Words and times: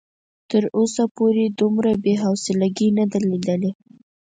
تر 0.49 0.63
اوسه 0.77 1.03
پورې 1.15 1.43
دومره 1.59 1.91
بې 2.03 2.13
حوصلګي 2.23 2.89
نه 2.97 3.05
ده 3.11 3.19
ليدلې. 3.29 3.71